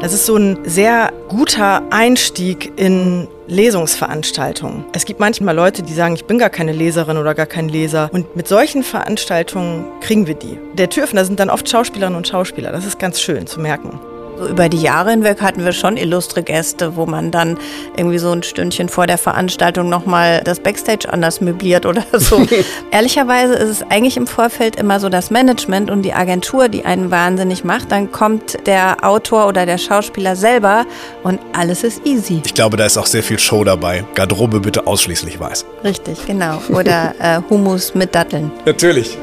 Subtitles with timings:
[0.00, 4.84] Das ist so ein sehr guter Einstieg in Lesungsveranstaltungen.
[4.92, 8.08] Es gibt manchmal Leute, die sagen, ich bin gar keine Leserin oder gar kein Leser.
[8.12, 10.56] Und mit solchen Veranstaltungen kriegen wir die.
[10.74, 12.70] Der Türöffner sind dann oft Schauspielerinnen und Schauspieler.
[12.70, 13.98] Das ist ganz schön zu merken.
[14.38, 17.58] So über die Jahre hinweg hatten wir schon illustre Gäste, wo man dann
[17.96, 22.46] irgendwie so ein Stündchen vor der Veranstaltung nochmal das Backstage anders möbliert oder so.
[22.92, 27.10] Ehrlicherweise ist es eigentlich im Vorfeld immer so das Management und die Agentur, die einen
[27.10, 27.90] wahnsinnig macht.
[27.90, 30.86] Dann kommt der Autor oder der Schauspieler selber
[31.24, 32.40] und alles ist easy.
[32.44, 34.04] Ich glaube, da ist auch sehr viel Show dabei.
[34.14, 35.66] Garderobe bitte ausschließlich weiß.
[35.82, 36.62] Richtig, genau.
[36.68, 38.52] Oder äh, Hummus mit Datteln.
[38.64, 39.18] Natürlich.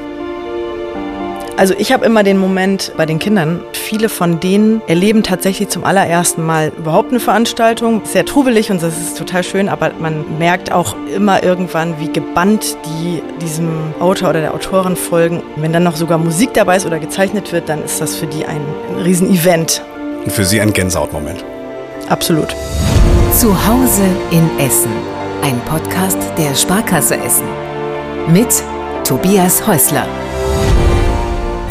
[1.58, 5.86] Also ich habe immer den Moment bei den Kindern, viele von denen erleben tatsächlich zum
[5.86, 8.02] allerersten Mal überhaupt eine Veranstaltung.
[8.04, 12.78] Sehr trubelig und das ist total schön, aber man merkt auch immer irgendwann, wie gebannt
[12.86, 13.70] die diesem
[14.02, 15.44] Autor oder der Autorin folgen.
[15.56, 18.46] Wenn dann noch sogar Musik dabei ist oder gezeichnet wird, dann ist das für die
[18.46, 19.82] ein, ein Riesenevent.
[20.26, 21.46] Und für Sie ein Gänsehautmoment.
[22.10, 22.54] Absolut.
[23.32, 24.92] Zu Hause in Essen.
[25.42, 27.48] Ein Podcast der Sparkasse Essen.
[28.28, 28.50] Mit
[29.06, 30.06] Tobias Häusler.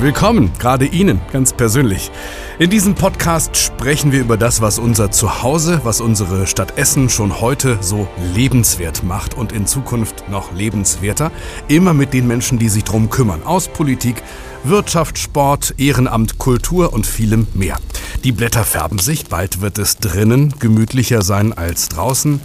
[0.00, 2.10] Willkommen, gerade Ihnen, ganz persönlich.
[2.58, 7.40] In diesem Podcast sprechen wir über das, was unser Zuhause, was unsere Stadt Essen schon
[7.40, 11.30] heute so lebenswert macht und in Zukunft noch lebenswerter.
[11.68, 13.44] Immer mit den Menschen, die sich drum kümmern.
[13.44, 14.22] Aus Politik,
[14.64, 17.78] Wirtschaft, Sport, Ehrenamt, Kultur und vielem mehr.
[18.24, 22.40] Die Blätter färben sich, bald wird es drinnen gemütlicher sein als draußen.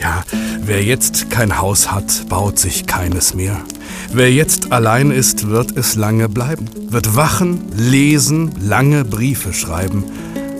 [0.00, 0.22] Ja,
[0.60, 3.60] wer jetzt kein Haus hat, baut sich keines mehr.
[4.12, 10.04] Wer jetzt allein ist, wird es lange bleiben, wird wachen, lesen, lange Briefe schreiben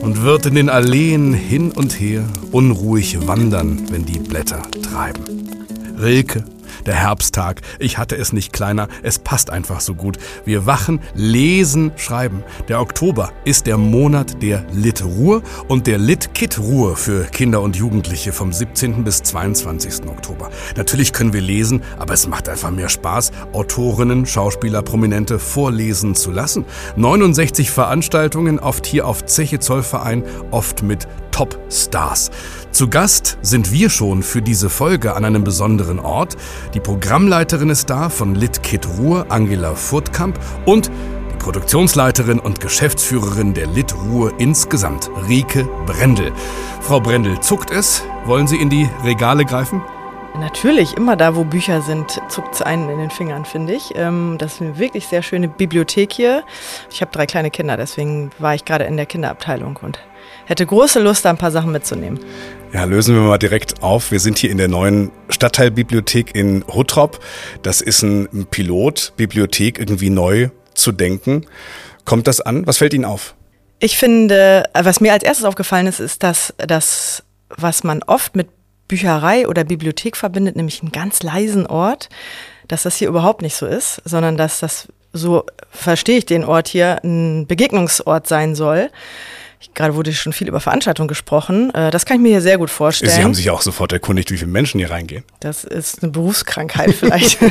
[0.00, 5.24] und wird in den Alleen hin und her unruhig wandern, wenn die Blätter treiben.
[6.00, 6.44] Rilke,
[6.86, 7.60] der Herbsttag.
[7.78, 10.18] Ich hatte es nicht kleiner, es passt einfach so gut.
[10.44, 12.42] Wir wachen, lesen, schreiben.
[12.68, 18.52] Der Oktober ist der Monat der Litruhr und der Lit-Kit-Ruhr für Kinder und Jugendliche vom
[18.52, 19.04] 17.
[19.04, 20.06] bis 22.
[20.08, 20.50] Oktober.
[20.76, 26.30] Natürlich können wir lesen, aber es macht einfach mehr Spaß, Autorinnen, Schauspieler, Prominente vorlesen zu
[26.30, 26.64] lassen.
[26.96, 32.30] 69 Veranstaltungen, oft hier auf Zeche Zollverein, oft mit Top-Stars.
[32.70, 36.34] Zu Gast sind wir schon für diese Folge an einem besonderen Ort.
[36.72, 40.90] Die Programmleiterin ist da von Litkit Ruhr, Angela Furtkamp und
[41.30, 46.32] die Produktionsleiterin und Geschäftsführerin der Lit Ruhr insgesamt, Rike Brendel.
[46.80, 48.02] Frau Brendel, zuckt es?
[48.24, 49.82] Wollen Sie in die Regale greifen?
[50.40, 53.92] Natürlich, immer da, wo Bücher sind, zuckt es einen in den Fingern, finde ich.
[53.94, 56.44] Ähm, das ist eine wirklich sehr schöne Bibliothek hier.
[56.90, 59.98] Ich habe drei kleine Kinder, deswegen war ich gerade in der Kinderabteilung und
[60.46, 62.18] hätte große Lust, da ein paar Sachen mitzunehmen.
[62.72, 64.10] Ja, lösen wir mal direkt auf.
[64.10, 67.20] Wir sind hier in der neuen Stadtteilbibliothek in Huttrop.
[67.62, 71.46] Das ist ein Pilot, Bibliothek irgendwie neu zu denken.
[72.04, 72.66] Kommt das an?
[72.66, 73.34] Was fällt Ihnen auf?
[73.78, 78.48] Ich finde, was mir als erstes aufgefallen ist, ist, dass das, was man oft mit
[78.88, 82.08] Bücherei oder Bibliothek verbindet, nämlich einen ganz leisen Ort,
[82.68, 86.68] dass das hier überhaupt nicht so ist, sondern dass das, so verstehe ich den Ort
[86.68, 88.90] hier, ein Begegnungsort sein soll.
[89.74, 91.74] Gerade wurde schon viel über Veranstaltungen gesprochen.
[91.74, 93.12] Äh, das kann ich mir hier sehr gut vorstellen.
[93.12, 95.24] Sie haben sich auch sofort erkundigt, wie viele Menschen hier reingehen.
[95.40, 97.38] Das ist eine Berufskrankheit vielleicht.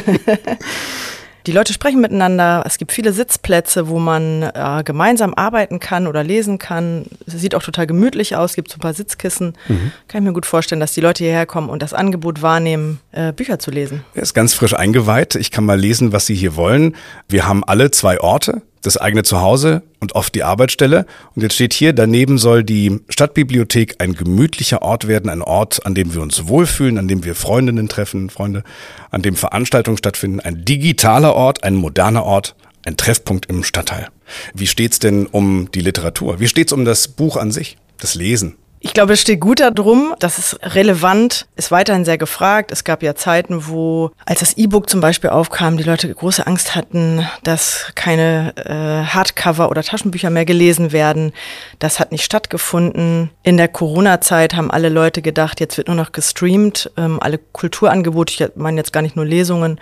[1.47, 2.63] Die Leute sprechen miteinander.
[2.65, 7.05] Es gibt viele Sitzplätze, wo man äh, gemeinsam arbeiten kann oder lesen kann.
[7.27, 8.51] Es sieht auch total gemütlich aus.
[8.51, 9.53] Es gibt so ein paar Sitzkissen.
[9.67, 9.91] Mhm.
[10.07, 13.31] Kann ich mir gut vorstellen, dass die Leute hierher kommen und das Angebot wahrnehmen, äh,
[13.31, 14.03] Bücher zu lesen.
[14.15, 15.35] Er ist ganz frisch eingeweiht.
[15.35, 16.95] Ich kann mal lesen, was Sie hier wollen.
[17.29, 21.05] Wir haben alle zwei Orte das eigene Zuhause und oft die Arbeitsstelle.
[21.35, 25.95] Und jetzt steht hier, daneben soll die Stadtbibliothek ein gemütlicher Ort werden, ein Ort, an
[25.95, 28.63] dem wir uns wohlfühlen, an dem wir Freundinnen treffen, Freunde,
[29.11, 34.09] an dem Veranstaltungen stattfinden, ein digitaler Ort, ein moderner Ort, ein Treffpunkt im Stadtteil.
[34.53, 36.39] Wie steht's denn um die Literatur?
[36.39, 38.55] Wie steht's um das Buch an sich, das Lesen?
[38.85, 40.13] Ich glaube, es steht gut darum.
[40.19, 42.71] Das ist relevant, ist weiterhin sehr gefragt.
[42.71, 46.75] Es gab ja Zeiten, wo, als das E-Book zum Beispiel aufkam, die Leute große Angst
[46.75, 51.33] hatten, dass keine äh, Hardcover oder Taschenbücher mehr gelesen werden.
[51.79, 53.31] Das hat nicht stattgefunden.
[53.41, 56.91] In der Corona-Zeit haben alle Leute gedacht, jetzt wird nur noch gestreamt.
[56.95, 59.79] Ähm, alle Kulturangebote, ich meine jetzt gar nicht nur Lesungen,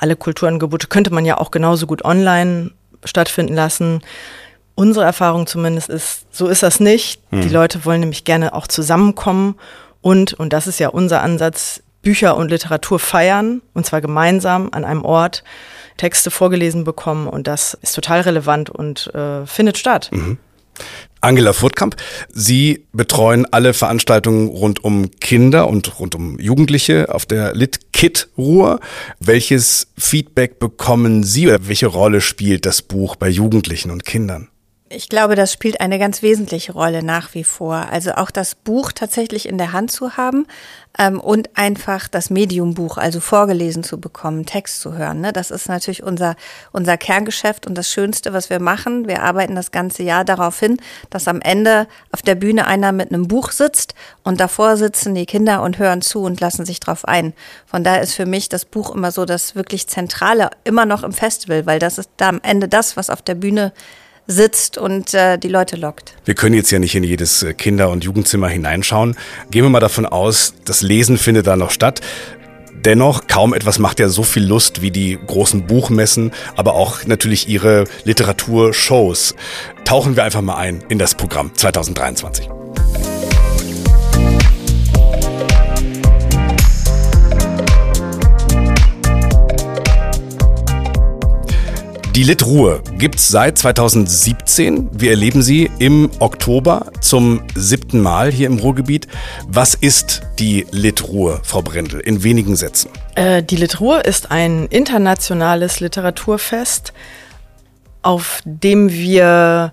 [0.00, 2.72] alle Kulturangebote könnte man ja auch genauso gut online
[3.04, 4.02] stattfinden lassen.
[4.74, 7.20] Unsere Erfahrung zumindest ist, so ist das nicht.
[7.30, 7.42] Hm.
[7.42, 9.56] Die Leute wollen nämlich gerne auch zusammenkommen
[10.00, 14.84] und, und das ist ja unser Ansatz, Bücher und Literatur feiern, und zwar gemeinsam an
[14.84, 15.44] einem Ort,
[15.98, 20.08] Texte vorgelesen bekommen und das ist total relevant und äh, findet statt.
[20.12, 20.38] Mhm.
[21.20, 21.96] Angela Furtkamp,
[22.32, 28.30] Sie betreuen alle Veranstaltungen rund um Kinder und rund um Jugendliche auf der Lit Kit
[28.38, 28.80] Ruhr.
[29.18, 34.48] Welches Feedback bekommen Sie oder welche Rolle spielt das Buch bei Jugendlichen und Kindern?
[34.92, 37.86] Ich glaube, das spielt eine ganz wesentliche Rolle nach wie vor.
[37.92, 40.48] Also auch das Buch tatsächlich in der Hand zu haben
[40.98, 45.20] ähm, und einfach das Mediumbuch, also vorgelesen zu bekommen, Text zu hören.
[45.20, 45.32] Ne?
[45.32, 46.34] Das ist natürlich unser,
[46.72, 49.06] unser Kerngeschäft und das Schönste, was wir machen.
[49.06, 50.76] Wir arbeiten das ganze Jahr darauf hin,
[51.08, 53.94] dass am Ende auf der Bühne einer mit einem Buch sitzt
[54.24, 57.32] und davor sitzen die Kinder und hören zu und lassen sich drauf ein.
[57.64, 61.12] Von daher ist für mich das Buch immer so das wirklich Zentrale, immer noch im
[61.12, 63.72] Festival, weil das ist da am Ende das, was auf der Bühne
[64.30, 66.14] sitzt und äh, die Leute lockt.
[66.24, 69.16] Wir können jetzt ja nicht in jedes äh, Kinder- und Jugendzimmer hineinschauen.
[69.50, 72.00] Gehen wir mal davon aus, das Lesen findet da noch statt.
[72.84, 77.46] Dennoch, kaum etwas macht ja so viel Lust wie die großen Buchmessen, aber auch natürlich
[77.46, 79.34] ihre Literaturshows.
[79.84, 82.48] Tauchen wir einfach mal ein in das Programm 2023.
[92.20, 94.90] Die Litruhe gibt's seit 2017.
[94.92, 99.08] Wir erleben sie im Oktober zum siebten Mal hier im Ruhrgebiet.
[99.48, 102.90] Was ist die Litruhe, Frau Brendel, in wenigen Sätzen?
[103.14, 106.92] Äh, die Litruhe ist ein internationales Literaturfest,
[108.02, 109.72] auf dem wir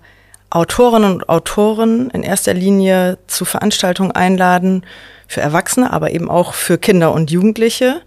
[0.49, 4.85] Autorinnen und Autoren in erster Linie zu Veranstaltungen einladen,
[5.27, 8.01] für Erwachsene, aber eben auch für Kinder und Jugendliche.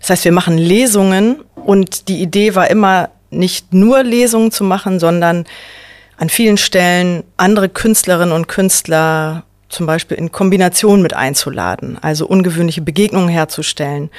[0.00, 5.00] Das heißt, wir machen Lesungen und die Idee war immer, nicht nur Lesungen zu machen,
[5.00, 5.44] sondern
[6.16, 12.82] an vielen Stellen andere Künstlerinnen und Künstler zum Beispiel in Kombination mit einzuladen, also ungewöhnliche
[12.82, 14.10] Begegnungen herzustellen,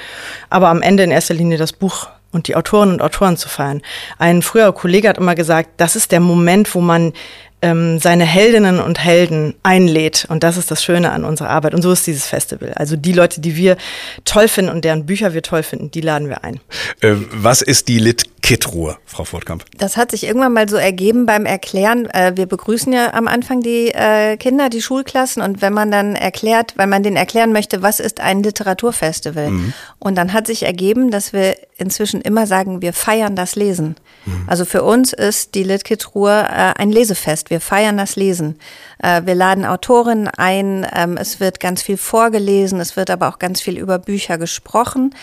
[0.50, 3.80] aber am Ende in erster Linie das Buch und die Autorinnen und Autoren zu feiern.
[4.18, 7.14] Ein früherer Kollege hat immer gesagt, das ist der Moment, wo man
[7.62, 10.26] ähm, seine Heldinnen und Helden einlädt.
[10.28, 11.74] Und das ist das Schöne an unserer Arbeit.
[11.74, 12.72] Und so ist dieses Festival.
[12.74, 13.76] Also die Leute, die wir
[14.24, 16.60] toll finden und deren Bücher wir toll finden, die laden wir ein.
[17.00, 19.66] Äh, was ist die Lit Kit-Ruhe, Frau Fortkamp?
[19.76, 22.06] Das hat sich irgendwann mal so ergeben beim Erklären.
[22.06, 25.42] Äh, wir begrüßen ja am Anfang die äh, Kinder, die Schulklassen.
[25.42, 29.50] Und wenn man dann erklärt, weil man denen erklären möchte, was ist ein Literaturfestival?
[29.50, 29.74] Mhm.
[29.98, 33.96] Und dann hat sich ergeben, dass wir inzwischen immer sagen, wir feiern das Lesen.
[34.24, 34.44] Mhm.
[34.46, 37.50] Also für uns ist die Litkit-Ruhe äh, ein Lesefest.
[37.50, 38.58] Wir feiern das Lesen.
[39.00, 40.84] Wir laden Autorinnen ein.
[40.92, 42.80] Ähm, es wird ganz viel vorgelesen.
[42.80, 45.14] Es wird aber auch ganz viel über Bücher gesprochen.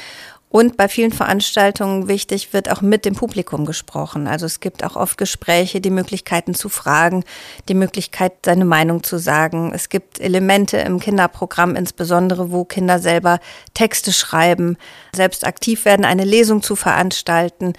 [0.49, 4.25] Und bei vielen Veranstaltungen wichtig wird auch mit dem Publikum gesprochen.
[4.25, 7.25] Also es gibt auch oft Gespräche, die Möglichkeiten zu fragen,
[7.67, 9.73] die Möglichkeit, seine Meinung zu sagen.
[9.73, 13.39] Es gibt Elemente im Kinderprogramm, insbesondere wo Kinder selber
[13.73, 14.77] Texte schreiben,
[15.13, 17.73] selbst aktiv werden, eine Lesung zu veranstalten.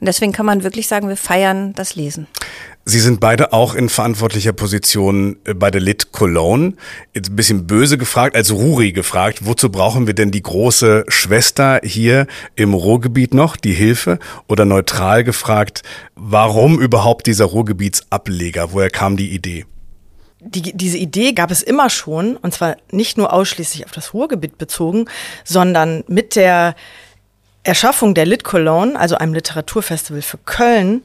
[0.00, 2.28] Und deswegen kann man wirklich sagen, wir feiern das Lesen.
[2.84, 6.74] Sie sind beide auch in verantwortlicher Position äh, bei der Lit Cologne.
[7.14, 11.80] Jetzt ein bisschen böse gefragt, als Ruri gefragt, wozu brauchen wir denn die große Schwester
[11.84, 12.26] hier
[12.56, 14.18] im Ruhrgebiet noch, die Hilfe?
[14.48, 15.82] Oder neutral gefragt,
[16.16, 18.72] warum überhaupt dieser Ruhrgebietsableger?
[18.72, 19.64] Woher kam die Idee?
[20.40, 24.58] Die, diese Idee gab es immer schon, und zwar nicht nur ausschließlich auf das Ruhrgebiet
[24.58, 25.04] bezogen,
[25.44, 26.74] sondern mit der
[27.62, 31.02] Erschaffung der Lit Cologne, also einem Literaturfestival für Köln,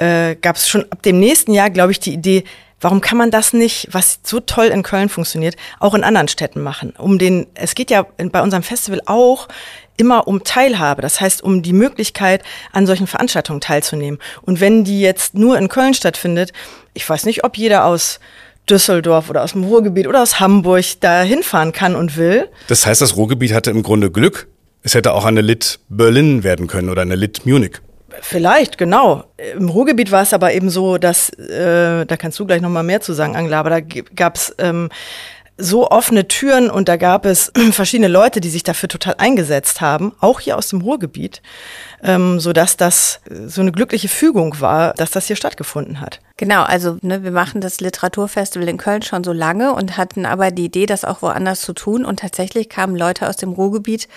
[0.00, 2.44] äh, gab es schon ab dem nächsten Jahr, glaube ich, die Idee,
[2.80, 6.62] warum kann man das nicht, was so toll in Köln funktioniert, auch in anderen Städten
[6.62, 6.94] machen?
[6.96, 9.48] Um den, es geht ja bei unserem Festival auch
[9.96, 12.42] immer um Teilhabe, das heißt um die Möglichkeit,
[12.72, 14.18] an solchen Veranstaltungen teilzunehmen.
[14.42, 16.52] Und wenn die jetzt nur in Köln stattfindet,
[16.94, 18.18] ich weiß nicht, ob jeder aus
[18.68, 22.48] Düsseldorf oder aus dem Ruhrgebiet oder aus Hamburg da hinfahren kann und will.
[22.68, 24.48] Das heißt, das Ruhrgebiet hatte im Grunde Glück.
[24.82, 27.80] Es hätte auch eine Lit Berlin werden können oder eine Lit Munich.
[28.20, 29.24] Vielleicht, genau.
[29.56, 32.82] Im Ruhrgebiet war es aber eben so, dass, äh, da kannst du gleich noch mal
[32.82, 34.88] mehr zu sagen, Angela, aber da gab es ähm,
[35.60, 40.12] so offene Türen und da gab es verschiedene Leute, die sich dafür total eingesetzt haben,
[40.20, 41.42] auch hier aus dem Ruhrgebiet,
[42.02, 46.20] ähm, so dass das so eine glückliche Fügung war, dass das hier stattgefunden hat.
[46.36, 50.50] Genau, also ne, wir machen das Literaturfestival in Köln schon so lange und hatten aber
[50.50, 54.08] die Idee, das auch woanders zu tun und tatsächlich kamen Leute aus dem Ruhrgebiet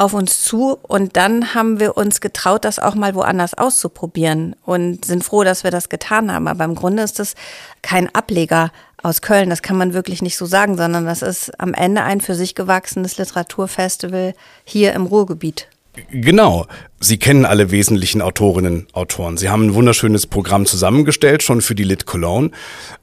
[0.00, 5.04] auf uns zu und dann haben wir uns getraut, das auch mal woanders auszuprobieren und
[5.04, 6.48] sind froh, dass wir das getan haben.
[6.48, 7.34] Aber im Grunde ist das
[7.82, 11.74] kein Ableger aus Köln, das kann man wirklich nicht so sagen, sondern das ist am
[11.74, 15.68] Ende ein für sich gewachsenes Literaturfestival hier im Ruhrgebiet.
[16.10, 16.66] Genau.
[17.00, 19.36] Sie kennen alle wesentlichen Autorinnen, Autoren.
[19.36, 22.50] Sie haben ein wunderschönes Programm zusammengestellt, schon für die Lit Cologne.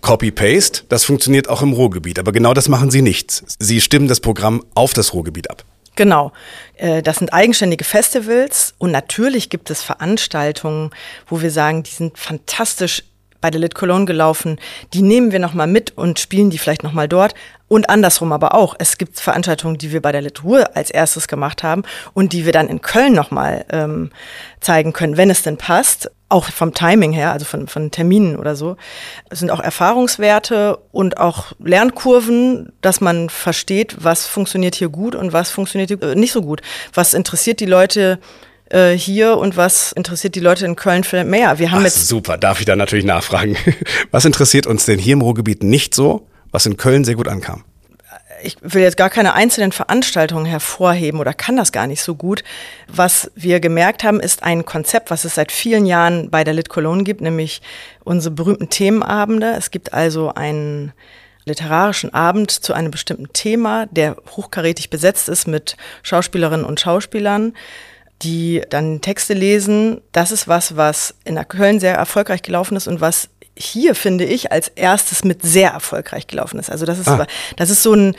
[0.01, 2.20] Copy-Paste, das funktioniert auch im Ruhrgebiet.
[2.20, 3.44] Aber genau das machen Sie nicht.
[3.60, 5.63] Sie stimmen das Programm auf das Ruhrgebiet ab.
[5.96, 6.32] Genau.
[6.75, 10.92] Äh, das sind eigenständige Festivals und natürlich gibt es Veranstaltungen,
[11.27, 13.04] wo wir sagen, die sind fantastisch
[13.41, 14.60] bei der Lit Cologne gelaufen.
[14.94, 17.34] Die nehmen wir nochmal mit und spielen die vielleicht nochmal dort.
[17.70, 18.75] Und andersrum aber auch.
[18.79, 22.53] Es gibt Veranstaltungen, die wir bei der Literatur als erstes gemacht haben und die wir
[22.53, 24.12] dann in Köln nochmal ähm,
[24.62, 26.10] zeigen können, wenn es denn passt.
[26.29, 28.75] auch vom Timing her, also von, von Terminen oder so.
[29.29, 35.32] Es sind auch Erfahrungswerte und auch Lernkurven, dass man versteht, was funktioniert hier gut und
[35.32, 36.62] was funktioniert hier nicht so gut.
[36.94, 38.20] Was interessiert die Leute
[38.69, 41.59] äh, hier und was interessiert die Leute in Köln vielleicht mehr?
[41.59, 43.57] Wir haben Ach, jetzt super, darf ich da natürlich nachfragen.
[44.12, 47.63] Was interessiert uns denn hier im Ruhrgebiet nicht so, was in Köln sehr gut ankam?
[48.41, 52.43] ich will jetzt gar keine einzelnen Veranstaltungen hervorheben oder kann das gar nicht so gut.
[52.88, 56.69] Was wir gemerkt haben, ist ein Konzept, was es seit vielen Jahren bei der Lit
[56.69, 57.62] Cologne gibt, nämlich
[58.03, 59.53] unsere berühmten Themenabende.
[59.57, 60.93] Es gibt also einen
[61.45, 67.53] literarischen Abend zu einem bestimmten Thema, der hochkarätig besetzt ist mit Schauspielerinnen und Schauspielern
[68.21, 70.01] die dann Texte lesen.
[70.12, 74.25] Das ist was, was in der Köln sehr erfolgreich gelaufen ist und was hier, finde
[74.25, 76.69] ich, als erstes mit sehr erfolgreich gelaufen ist.
[76.69, 77.25] Also das ist, ah.
[77.55, 78.15] das ist so ein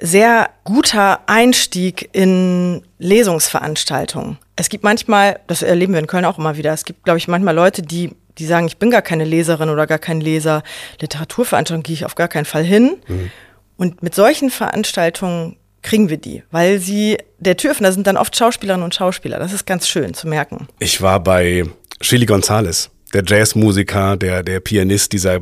[0.00, 4.38] sehr guter Einstieg in Lesungsveranstaltungen.
[4.56, 7.28] Es gibt manchmal, das erleben wir in Köln auch immer wieder, es gibt, glaube ich,
[7.28, 10.62] manchmal Leute, die, die sagen, ich bin gar keine Leserin oder gar kein Leser.
[11.00, 12.96] Literaturveranstaltungen gehe ich auf gar keinen Fall hin.
[13.06, 13.30] Mhm.
[13.76, 18.84] Und mit solchen Veranstaltungen kriegen wir die, weil sie der Türöffner sind dann oft Schauspielerinnen
[18.84, 19.38] und Schauspieler.
[19.38, 20.68] Das ist ganz schön zu merken.
[20.78, 21.64] Ich war bei
[22.00, 25.40] Chili Gonzales der Jazzmusiker, der, der Pianist, dieser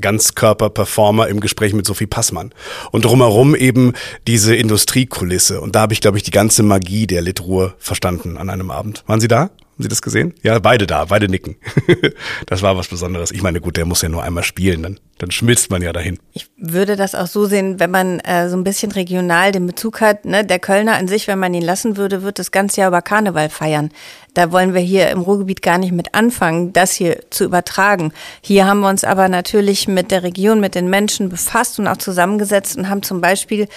[0.00, 2.52] Ganzkörper-Performer im Gespräch mit Sophie Passmann.
[2.90, 3.92] Und drumherum eben
[4.26, 5.60] diese Industriekulisse.
[5.60, 9.04] Und da habe ich, glaube ich, die ganze Magie der Litruhr verstanden an einem Abend.
[9.06, 9.50] Waren Sie da?
[9.76, 10.32] Haben Sie das gesehen?
[10.42, 11.56] Ja, beide da, beide nicken.
[12.46, 13.30] das war was Besonderes.
[13.30, 16.18] Ich meine, gut, der muss ja nur einmal spielen, dann, dann schmilzt man ja dahin.
[16.32, 20.00] Ich würde das auch so sehen, wenn man äh, so ein bisschen regional den Bezug
[20.00, 20.24] hat.
[20.24, 20.46] Ne?
[20.46, 23.50] Der Kölner an sich, wenn man ihn lassen würde, wird das ganze Jahr über Karneval
[23.50, 23.90] feiern.
[24.32, 28.14] Da wollen wir hier im Ruhrgebiet gar nicht mit anfangen, das hier zu übertragen.
[28.40, 31.98] Hier haben wir uns aber natürlich mit der Region, mit den Menschen befasst und auch
[31.98, 33.68] zusammengesetzt und haben zum Beispiel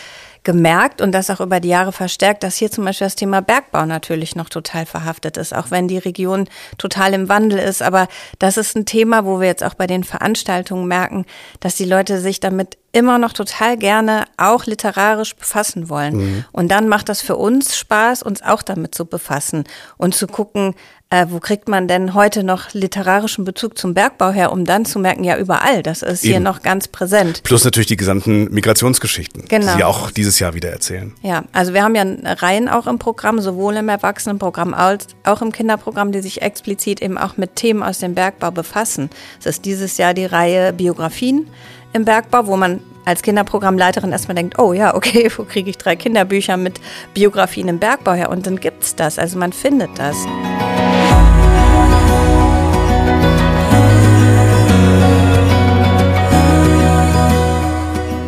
[0.43, 3.85] gemerkt und das auch über die Jahre verstärkt, dass hier zum Beispiel das Thema Bergbau
[3.85, 7.81] natürlich noch total verhaftet ist, auch wenn die Region total im Wandel ist.
[7.81, 8.07] Aber
[8.39, 11.25] das ist ein Thema, wo wir jetzt auch bei den Veranstaltungen merken,
[11.59, 16.15] dass die Leute sich damit immer noch total gerne auch literarisch befassen wollen.
[16.15, 16.45] Mhm.
[16.51, 19.65] Und dann macht das für uns Spaß, uns auch damit zu befassen
[19.97, 20.73] und zu gucken,
[21.11, 24.99] äh, wo kriegt man denn heute noch literarischen Bezug zum Bergbau her, um dann zu
[24.99, 26.33] merken, ja, überall, das ist Eben.
[26.33, 27.41] hier noch ganz präsent.
[27.43, 29.71] Plus natürlich die gesamten Migrationsgeschichten, genau.
[29.71, 31.13] die Sie auch dieses Jahr wieder erzählen.
[31.23, 35.51] Ja, also wir haben ja Reihen auch im Programm, sowohl im Erwachsenenprogramm als auch im
[35.51, 39.09] Kinderprogramm, die sich explizit eben auch mit Themen aus dem Bergbau befassen.
[39.39, 41.47] Es ist dieses Jahr die Reihe Biografien
[41.93, 45.95] im Bergbau, wo man als Kinderprogrammleiterin erstmal denkt, oh ja, okay, wo kriege ich drei
[45.95, 46.79] Kinderbücher mit
[47.15, 48.29] Biografien im Bergbau her?
[48.29, 50.15] Und dann gibt es das, also man findet das.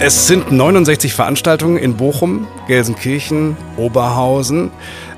[0.04, 4.72] Es sind 69 Veranstaltungen in Bochum, Gelsenkirchen, Oberhausen.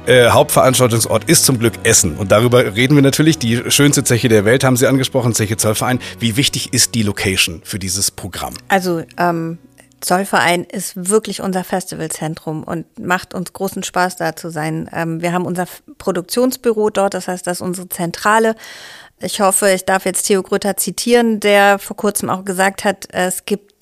[0.07, 2.17] Äh, Hauptveranstaltungsort ist zum Glück Essen.
[2.17, 3.37] Und darüber reden wir natürlich.
[3.37, 5.99] Die schönste Zeche der Welt haben Sie angesprochen, Zeche Zollverein.
[6.19, 8.55] Wie wichtig ist die Location für dieses Programm?
[8.67, 9.57] Also ähm,
[10.01, 14.89] Zollverein ist wirklich unser Festivalzentrum und macht uns großen Spaß da zu sein.
[14.91, 15.65] Ähm, wir haben unser
[15.97, 18.55] Produktionsbüro dort, das heißt, das ist unsere Zentrale.
[19.21, 23.45] Ich hoffe, ich darf jetzt Theo Grütter zitieren, der vor kurzem auch gesagt hat, es
[23.45, 23.72] gibt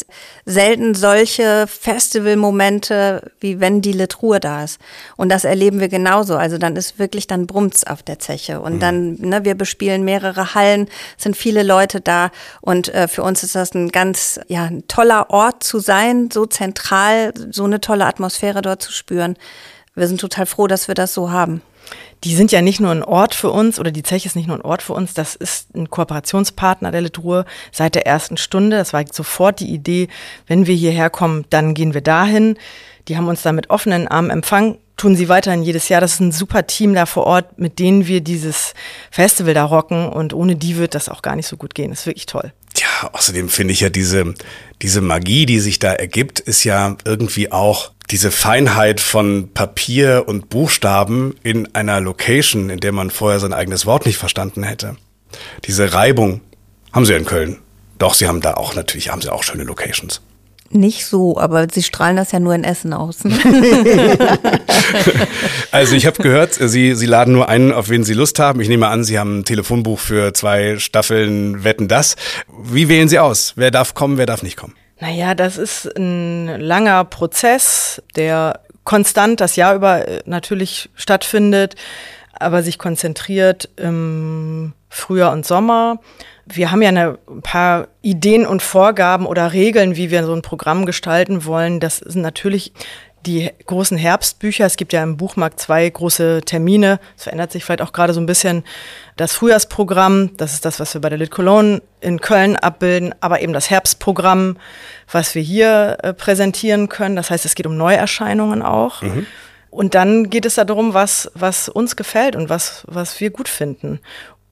[0.46, 4.80] selten solche Festivalmomente, wie wenn die Litruhe da ist.
[5.18, 6.36] Und das erleben wir genauso.
[6.36, 8.62] Also dann ist wirklich dann Brumms auf der Zeche.
[8.62, 8.80] Und mhm.
[8.80, 12.32] dann, ne, wir bespielen mehrere Hallen, sind viele Leute da.
[12.62, 16.46] Und äh, für uns ist das ein ganz, ja, ein toller Ort zu sein, so
[16.46, 19.38] zentral, so eine tolle Atmosphäre dort zu spüren.
[19.96, 21.62] Wir sind total froh, dass wir das so haben
[22.24, 24.58] die sind ja nicht nur ein Ort für uns oder die Zeche ist nicht nur
[24.58, 28.78] ein Ort für uns, das ist ein Kooperationspartner der Litruhe seit der ersten Stunde.
[28.78, 30.08] Das war sofort die Idee,
[30.46, 32.58] wenn wir hierher kommen, dann gehen wir dahin.
[33.08, 36.02] Die haben uns da mit offenen Armen empfangen, tun sie weiterhin jedes Jahr.
[36.02, 38.76] Das ist ein super Team da vor Ort, mit denen wir dieses
[39.10, 41.90] Festival da rocken und ohne die wird das auch gar nicht so gut gehen.
[41.90, 42.54] Das ist wirklich toll.
[43.04, 44.34] Außerdem finde ich ja diese,
[44.82, 50.50] diese Magie, die sich da ergibt, ist ja irgendwie auch diese Feinheit von Papier und
[50.50, 54.98] Buchstaben in einer Location, in der man vorher sein eigenes Wort nicht verstanden hätte.
[55.66, 56.42] Diese Reibung
[56.92, 57.60] haben sie in Köln.
[57.98, 60.22] Doch, sie haben da auch natürlich, haben sie auch schöne Locations.
[60.74, 63.18] Nicht so, aber sie strahlen das ja nur in Essen aus.
[65.72, 68.62] also ich habe gehört, sie, sie laden nur einen, auf wen sie Lust haben.
[68.62, 72.16] Ich nehme an, Sie haben ein Telefonbuch für zwei Staffeln Wetten das.
[72.64, 73.54] Wie wählen Sie aus?
[73.58, 74.76] Wer darf kommen, wer darf nicht kommen?
[75.02, 81.76] Naja, das ist ein langer Prozess, der konstant das Jahr über äh, natürlich stattfindet,
[82.34, 86.00] aber sich konzentriert im Frühjahr und Sommer.
[86.46, 90.42] Wir haben ja eine, ein paar Ideen und Vorgaben oder Regeln, wie wir so ein
[90.42, 91.80] Programm gestalten wollen.
[91.80, 92.74] Das sind natürlich
[93.26, 94.66] die großen Herbstbücher.
[94.66, 97.00] Es gibt ja im Buchmarkt zwei große Termine.
[97.16, 98.64] Es verändert sich vielleicht auch gerade so ein bisschen
[99.16, 100.36] das Frühjahrsprogramm.
[100.38, 103.70] Das ist das, was wir bei der Lit Cologne in Köln abbilden, aber eben das
[103.70, 104.58] Herbstprogramm,
[105.12, 107.16] was wir hier äh, präsentieren können.
[107.16, 109.02] Das heißt, es geht um Neuerscheinungen auch.
[109.02, 109.28] Mhm.
[109.70, 114.00] Und dann geht es darum, was, was uns gefällt und was, was wir gut finden.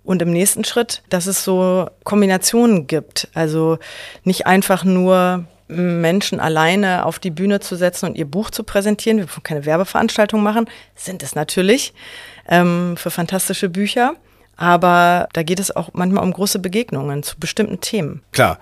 [0.10, 3.28] Und im nächsten Schritt, dass es so Kombinationen gibt.
[3.36, 3.78] Also
[4.24, 9.20] nicht einfach nur Menschen alleine auf die Bühne zu setzen und ihr Buch zu präsentieren.
[9.20, 11.94] Wir wollen keine Werbeveranstaltung machen, sind es natürlich
[12.48, 14.16] ähm, für fantastische Bücher.
[14.58, 18.24] Aber da geht es auch manchmal um große Begegnungen zu bestimmten Themen.
[18.32, 18.58] Klar.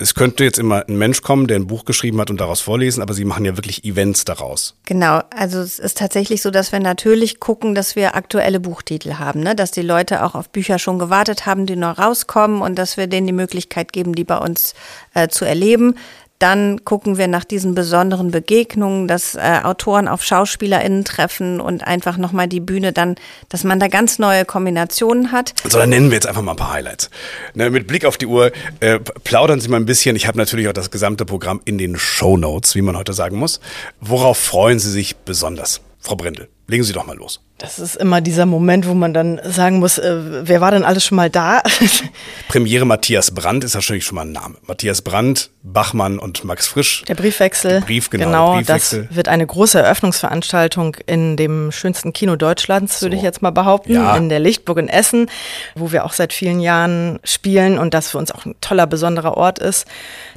[0.00, 3.02] Es könnte jetzt immer ein Mensch kommen, der ein Buch geschrieben hat und daraus vorlesen,
[3.02, 4.76] aber Sie machen ja wirklich Events daraus.
[4.86, 9.40] Genau, also es ist tatsächlich so, dass wir natürlich gucken, dass wir aktuelle Buchtitel haben,
[9.40, 9.56] ne?
[9.56, 13.08] dass die Leute auch auf Bücher schon gewartet haben, die noch rauskommen und dass wir
[13.08, 14.74] denen die Möglichkeit geben, die bei uns
[15.14, 15.96] äh, zu erleben.
[16.38, 22.16] Dann gucken wir nach diesen besonderen Begegnungen, dass äh, Autoren auf SchauspielerInnen treffen und einfach
[22.16, 23.16] nochmal die Bühne dann,
[23.48, 25.54] dass man da ganz neue Kombinationen hat.
[25.68, 27.10] So, dann nennen wir jetzt einfach mal ein paar Highlights.
[27.54, 30.14] Ne, mit Blick auf die Uhr, äh, plaudern Sie mal ein bisschen.
[30.16, 33.36] Ich habe natürlich auch das gesamte Programm in den Show Notes, wie man heute sagen
[33.36, 33.60] muss.
[34.00, 36.48] Worauf freuen Sie sich besonders, Frau Brendel?
[36.70, 37.40] Legen Sie doch mal los.
[37.56, 41.04] Das ist immer dieser Moment, wo man dann sagen muss, äh, wer war denn alles
[41.04, 41.60] schon mal da?
[42.48, 44.56] Premiere Matthias Brandt ist wahrscheinlich schon mal ein Name.
[44.66, 47.04] Matthias Brandt, Bachmann und Max Frisch.
[47.08, 47.70] Der Briefwechsel.
[47.70, 48.26] Der Brief, genau.
[48.26, 49.06] genau Briefwechsel.
[49.06, 53.18] Das wird eine große Eröffnungsveranstaltung in dem schönsten Kino Deutschlands, würde so.
[53.18, 54.16] ich jetzt mal behaupten, ja.
[54.16, 55.28] in der Lichtburg in Essen,
[55.74, 59.36] wo wir auch seit vielen Jahren spielen und das für uns auch ein toller, besonderer
[59.36, 59.86] Ort ist.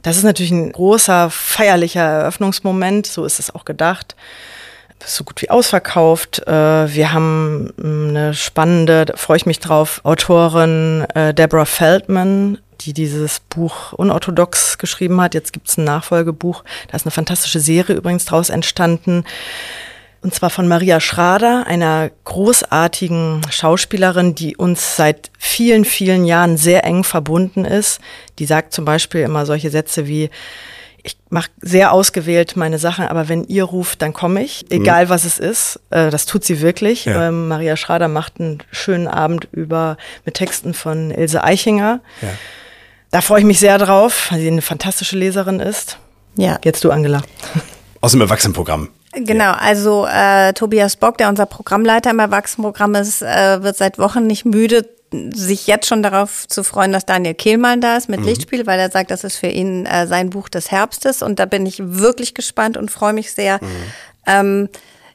[0.01, 4.15] Das ist natürlich ein großer, feierlicher Eröffnungsmoment, so ist es auch gedacht
[5.05, 6.45] so gut wie ausverkauft.
[6.47, 6.51] Äh,
[6.93, 13.39] wir haben eine spannende, da freue ich mich drauf, Autorin äh, Deborah Feldman, die dieses
[13.39, 15.33] Buch unorthodox geschrieben hat.
[15.33, 16.63] Jetzt gibt es ein Nachfolgebuch.
[16.89, 19.23] Da ist eine fantastische Serie übrigens draus entstanden.
[20.23, 26.83] Und zwar von Maria Schrader, einer großartigen Schauspielerin, die uns seit vielen, vielen Jahren sehr
[26.83, 27.99] eng verbunden ist.
[28.37, 30.29] Die sagt zum Beispiel immer solche Sätze wie,
[31.03, 34.81] ich mache sehr ausgewählt meine Sachen, aber wenn ihr ruft, dann komme ich, mhm.
[34.81, 35.79] egal was es ist.
[35.89, 37.05] Äh, das tut sie wirklich.
[37.05, 37.29] Ja.
[37.29, 42.01] Ähm, Maria Schrader macht einen schönen Abend über mit Texten von Ilse Eichinger.
[42.21, 42.29] Ja.
[43.09, 45.97] Da freue ich mich sehr drauf, weil sie eine fantastische Leserin ist.
[46.37, 46.59] Ja.
[46.63, 47.21] Jetzt du, Angela.
[48.01, 48.89] Aus dem Erwachsenenprogramm.
[49.13, 54.25] Genau, also äh, Tobias Bock, der unser Programmleiter im Erwachsenenprogramm ist, äh, wird seit Wochen
[54.25, 58.27] nicht müde sich jetzt schon darauf zu freuen, dass Daniel Kehlmann da ist mit mhm.
[58.27, 61.45] Lichtspiel, weil er sagt, das ist für ihn äh, sein Buch des Herbstes und da
[61.45, 63.59] bin ich wirklich gespannt und freue mich sehr.
[63.61, 63.67] Mhm.
[64.25, 64.69] Ähm,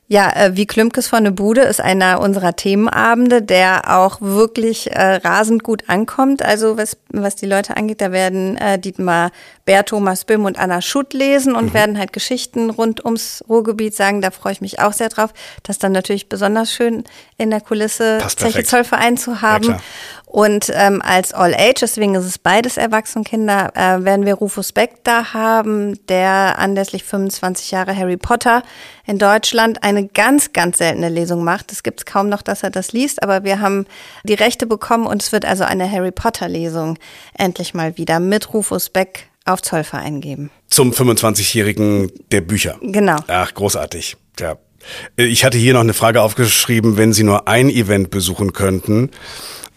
[0.09, 5.17] ja, äh, wie Klümkes von der Bude ist einer unserer Themenabende, der auch wirklich äh,
[5.17, 6.45] rasend gut ankommt.
[6.45, 9.33] Also was, was die Leute angeht, da werden äh, Dietmar
[9.65, 11.75] Bär, Thomas Bim und Anna Schutt lesen und mhm.
[11.75, 14.21] werden halt Geschichten rund ums Ruhrgebiet sagen.
[14.21, 15.35] Da freue ich mich auch sehr drauf.
[15.65, 17.03] Das ist dann natürlich besonders schön
[17.37, 19.65] in der Kulisse Zeche Zollverein zu haben.
[19.65, 19.79] Ja,
[20.27, 25.03] und ähm, als All Age, deswegen ist es beides Erwachsenenkinder, äh, werden wir Rufus Beck
[25.03, 28.63] da haben, der anlässlich 25 Jahre Harry Potter
[29.07, 31.73] in Deutschland eine ganz, ganz seltene Lesung macht.
[31.73, 33.87] Es gibt kaum noch, dass er das liest, aber wir haben
[34.25, 36.99] die Rechte bekommen und es wird also eine Harry Potter Lesung
[37.37, 40.51] endlich mal wieder mit Rufus Beck auf Zollverein geben.
[40.69, 42.79] Zum 25-Jährigen der Bücher.
[42.83, 43.17] Genau.
[43.29, 44.17] Ach, großartig.
[44.41, 44.57] Ja.
[45.17, 49.11] Ich hatte hier noch eine Frage aufgeschrieben, wenn Sie nur ein Event besuchen könnten,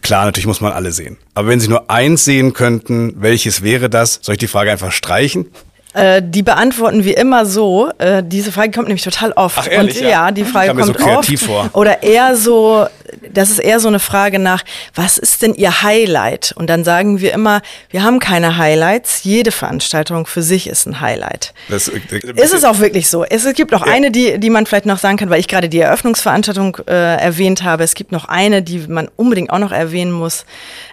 [0.02, 1.18] Klar, natürlich muss man alle sehen.
[1.34, 4.20] Aber wenn Sie nur eins sehen könnten, welches wäre das?
[4.22, 5.48] Soll ich die Frage einfach streichen?
[5.94, 7.90] Äh, die beantworten wir immer so.
[7.98, 9.58] Äh, diese Frage kommt nämlich total oft.
[9.60, 11.72] Ach, ehrlich, Und ja, ja die Frage kommt so kreativ oft.
[11.72, 11.82] Vor.
[11.82, 12.86] Oder eher so,
[13.34, 16.54] das ist eher so eine Frage nach, was ist denn Ihr Highlight?
[16.56, 19.24] Und dann sagen wir immer, wir haben keine Highlights.
[19.24, 21.54] Jede Veranstaltung für sich ist ein Highlight.
[21.70, 22.00] Das, äh,
[22.36, 23.24] ist es auch wirklich so.
[23.24, 23.92] Es gibt noch ja.
[23.92, 27.64] eine, die, die man vielleicht noch sagen kann, weil ich gerade die Eröffnungsveranstaltung äh, erwähnt
[27.64, 27.84] habe.
[27.84, 30.46] Es gibt noch eine, die man unbedingt auch noch erwähnen muss.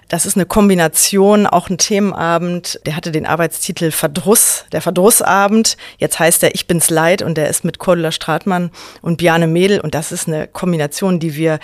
[0.09, 2.81] Das ist eine Kombination, auch ein Themenabend.
[2.87, 5.77] Der hatte den Arbeitstitel Verdruss, der Verdrussabend.
[5.99, 8.71] Jetzt heißt er Ich bin's leid und der ist mit Cordula Stratmann
[9.03, 9.81] und Biane Mädel.
[9.81, 11.59] Und das ist eine Kombination, die wir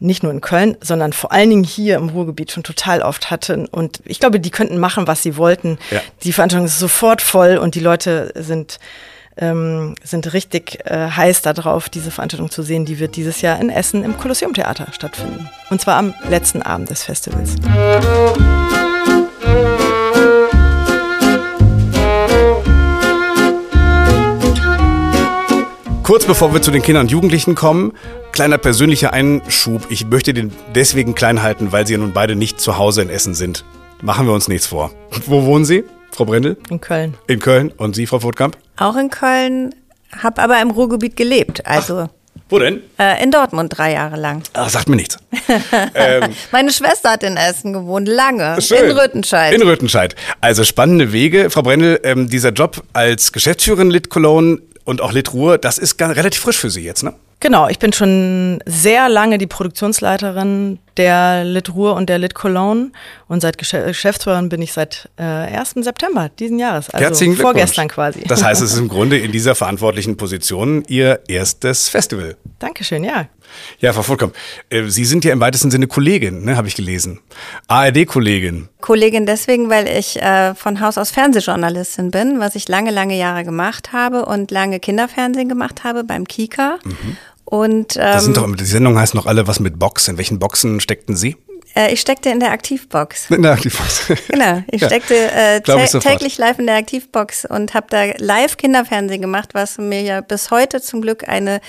[0.00, 3.66] nicht nur in Köln, sondern vor allen Dingen hier im Ruhrgebiet schon total oft hatten.
[3.66, 5.78] Und ich glaube, die könnten machen, was sie wollten.
[5.90, 6.02] Ja.
[6.24, 8.80] Die Veranstaltung ist sofort voll und die Leute sind
[9.36, 12.84] ähm, sind richtig äh, heiß darauf, diese Veranstaltung zu sehen.
[12.84, 15.48] Die wird dieses Jahr in Essen im Kolosseumtheater stattfinden.
[15.70, 17.56] Und zwar am letzten Abend des Festivals.
[26.04, 27.92] Kurz bevor wir zu den Kindern und Jugendlichen kommen,
[28.30, 29.86] kleiner persönlicher Einschub.
[29.88, 33.08] Ich möchte den deswegen klein halten, weil Sie ja nun beide nicht zu Hause in
[33.08, 33.64] Essen sind.
[34.02, 34.90] Machen wir uns nichts vor.
[35.26, 35.82] Wo wohnen Sie?
[36.14, 36.56] Frau Brendel?
[36.70, 37.14] In Köln.
[37.26, 37.72] In Köln.
[37.76, 38.56] Und Sie, Frau Furtkamp?
[38.76, 39.74] Auch in Köln.
[40.22, 41.66] habe aber im Ruhrgebiet gelebt.
[41.66, 42.08] Also Ach,
[42.48, 42.82] wo denn?
[43.00, 44.42] Äh, in Dortmund drei Jahre lang.
[44.52, 45.18] Ach, sagt mir nichts.
[45.94, 48.60] ähm, Meine Schwester hat in Essen gewohnt, lange.
[48.62, 48.90] Schön.
[48.90, 49.54] In Röthenscheid.
[49.54, 50.14] In Röthenscheid.
[50.40, 51.50] Also spannende Wege.
[51.50, 56.00] Frau Brendel, ähm, dieser Job als Geschäftsführerin Lit Cologne und auch Lit Ruhr, das ist
[56.00, 57.14] relativ frisch für Sie jetzt, ne?
[57.44, 62.90] Genau, ich bin schon sehr lange die Produktionsleiterin der Lit Ruhr und der Lit Cologne
[63.28, 65.74] und seit Geschäftsführerin bin ich seit äh, 1.
[65.80, 68.22] September diesen Jahres, also Herzlichen vorgestern quasi.
[68.26, 72.38] Das heißt, es ist im Grunde in dieser verantwortlichen Position Ihr erstes Festival.
[72.60, 73.26] Dankeschön, ja.
[73.78, 74.32] Ja, Frau Vollkommen.
[74.70, 77.20] Äh, Sie sind ja im weitesten Sinne Kollegin, ne, habe ich gelesen.
[77.68, 78.70] ARD-Kollegin.
[78.80, 83.44] Kollegin deswegen, weil ich äh, von Haus aus Fernsehjournalistin bin, was ich lange, lange Jahre
[83.44, 86.78] gemacht habe und lange Kinderfernsehen gemacht habe beim Kika.
[86.84, 87.18] Mhm.
[87.44, 90.08] Und, ähm, das sind doch, die Sendung heißt noch alle was mit Box.
[90.08, 91.36] In welchen Boxen steckten Sie?
[91.76, 93.30] Äh, ich steckte in der Aktivbox.
[93.30, 94.06] In der Aktivbox.
[94.28, 98.56] genau, ich ja, steckte äh, ich täglich live in der Aktivbox und habe da live
[98.56, 101.60] Kinderfernsehen gemacht, was mir ja bis heute zum Glück eine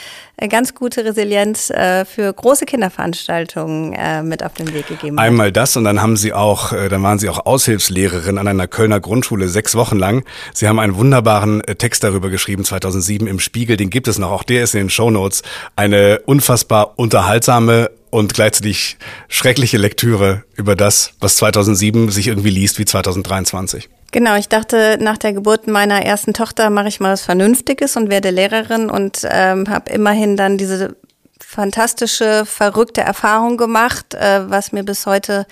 [0.50, 5.26] ganz gute Resilienz äh, für große Kinderveranstaltungen äh, mit auf den Weg gegeben hat.
[5.26, 8.68] Einmal das und dann haben Sie auch, äh, dann waren Sie auch Aushilfslehrerin an einer
[8.68, 10.24] Kölner Grundschule sechs Wochen lang.
[10.54, 14.32] Sie haben einen wunderbaren äh, Text darüber geschrieben 2007 im Spiegel, den gibt es noch,
[14.32, 15.42] auch der ist in den Show Notes.
[15.76, 22.86] Eine unfassbar unterhaltsame und gleichzeitig schreckliche Lektüre über das, was 2007 sich irgendwie liest wie
[22.86, 23.90] 2023.
[24.16, 28.10] Genau, ich dachte, nach der Geburt meiner ersten Tochter mache ich mal was Vernünftiges und
[28.10, 30.96] werde Lehrerin und ähm, habe immerhin dann diese
[31.42, 35.46] fantastische, verrückte Erfahrung gemacht, äh, was mir bis heute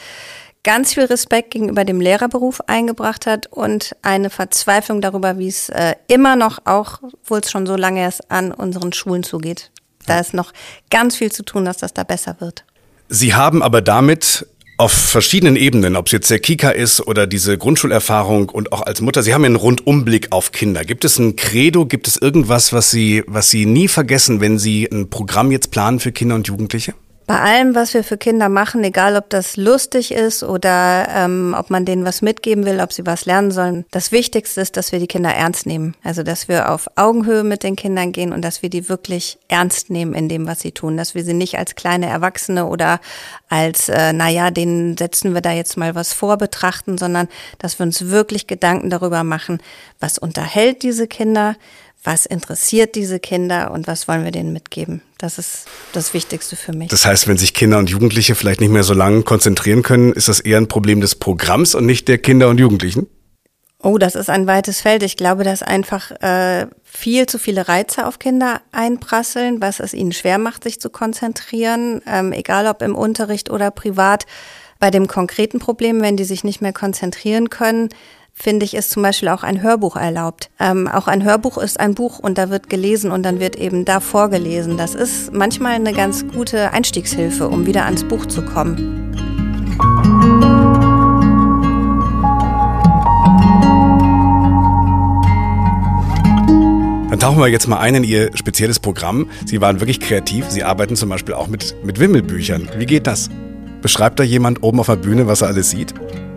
[0.63, 5.95] ganz viel Respekt gegenüber dem Lehrerberuf eingebracht hat und eine Verzweiflung darüber, wie es äh,
[6.07, 9.71] immer noch, auch obwohl es schon so lange ist, an unseren Schulen zugeht.
[10.05, 10.53] Da ist noch
[10.89, 12.63] ganz viel zu tun, dass das da besser wird.
[13.09, 17.57] Sie haben aber damit auf verschiedenen Ebenen, ob es jetzt der Kika ist oder diese
[17.57, 20.83] Grundschulerfahrung und auch als Mutter, Sie haben einen Rundumblick auf Kinder.
[20.83, 24.87] Gibt es ein Credo, gibt es irgendwas, was Sie, was Sie nie vergessen, wenn Sie
[24.91, 26.93] ein Programm jetzt planen für Kinder und Jugendliche?
[27.25, 31.69] Bei allem, was wir für Kinder machen, egal ob das lustig ist oder ähm, ob
[31.69, 34.99] man denen was mitgeben will, ob sie was lernen sollen, das Wichtigste ist, dass wir
[34.99, 35.95] die Kinder ernst nehmen.
[36.03, 39.89] Also, dass wir auf Augenhöhe mit den Kindern gehen und dass wir die wirklich ernst
[39.89, 40.97] nehmen in dem, was sie tun.
[40.97, 42.99] Dass wir sie nicht als kleine Erwachsene oder
[43.47, 47.85] als, äh, naja, denen setzen wir da jetzt mal was vor betrachten, sondern dass wir
[47.85, 49.61] uns wirklich Gedanken darüber machen,
[49.99, 51.55] was unterhält diese Kinder,
[52.03, 55.01] was interessiert diese Kinder und was wollen wir denen mitgeben.
[55.17, 56.89] Das ist das Wichtigste für mich.
[56.89, 60.27] Das heißt, wenn sich Kinder und Jugendliche vielleicht nicht mehr so lange konzentrieren können, ist
[60.27, 63.07] das eher ein Problem des Programms und nicht der Kinder und Jugendlichen?
[63.81, 65.03] Oh, das ist ein weites Feld.
[65.03, 70.13] Ich glaube, dass einfach äh, viel zu viele Reize auf Kinder einprasseln, was es ihnen
[70.13, 74.25] schwer macht, sich zu konzentrieren, ähm, egal ob im Unterricht oder privat.
[74.79, 77.89] Bei dem konkreten Problem, wenn die sich nicht mehr konzentrieren können,
[78.33, 80.49] finde ich, ist zum Beispiel auch ein Hörbuch erlaubt.
[80.59, 83.85] Ähm, auch ein Hörbuch ist ein Buch und da wird gelesen und dann wird eben
[83.85, 84.77] da vorgelesen.
[84.77, 89.11] Das ist manchmal eine ganz gute Einstiegshilfe, um wieder ans Buch zu kommen.
[97.09, 99.29] Dann tauchen wir jetzt mal ein in Ihr spezielles Programm.
[99.45, 100.45] Sie waren wirklich kreativ.
[100.49, 102.69] Sie arbeiten zum Beispiel auch mit, mit Wimmelbüchern.
[102.77, 103.29] Wie geht das?
[103.83, 105.93] Beschreibt da jemand oben auf der Bühne, was er alles sieht?